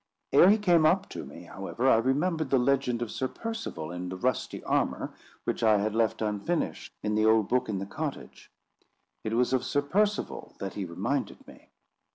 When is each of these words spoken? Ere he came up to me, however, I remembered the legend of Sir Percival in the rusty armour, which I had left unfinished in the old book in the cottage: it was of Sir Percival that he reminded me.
Ere 0.33 0.49
he 0.49 0.57
came 0.57 0.83
up 0.83 1.07
to 1.09 1.23
me, 1.23 1.43
however, 1.43 1.87
I 1.87 1.97
remembered 1.97 2.49
the 2.49 2.57
legend 2.57 3.03
of 3.03 3.11
Sir 3.11 3.27
Percival 3.27 3.91
in 3.91 4.09
the 4.09 4.15
rusty 4.15 4.63
armour, 4.63 5.13
which 5.43 5.61
I 5.61 5.77
had 5.77 5.93
left 5.93 6.23
unfinished 6.23 6.91
in 7.03 7.13
the 7.13 7.27
old 7.27 7.47
book 7.47 7.69
in 7.69 7.77
the 7.77 7.85
cottage: 7.85 8.49
it 9.23 9.33
was 9.35 9.53
of 9.53 9.63
Sir 9.63 9.83
Percival 9.83 10.55
that 10.57 10.73
he 10.73 10.85
reminded 10.85 11.47
me. 11.47 11.69